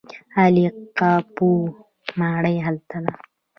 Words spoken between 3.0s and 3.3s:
ده.